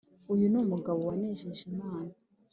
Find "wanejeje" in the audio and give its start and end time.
1.09-1.61